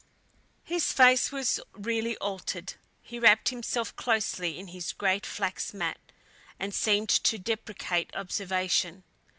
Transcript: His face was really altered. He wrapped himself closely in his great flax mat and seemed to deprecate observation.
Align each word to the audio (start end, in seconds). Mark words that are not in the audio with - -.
His 0.63 0.91
face 0.91 1.31
was 1.31 1.59
really 1.73 2.17
altered. 2.17 2.73
He 3.03 3.19
wrapped 3.19 3.49
himself 3.49 3.95
closely 3.95 4.57
in 4.57 4.69
his 4.69 4.93
great 4.93 5.27
flax 5.27 5.75
mat 5.75 5.99
and 6.59 6.73
seemed 6.73 7.09
to 7.09 7.37
deprecate 7.37 8.09
observation. 8.15 9.03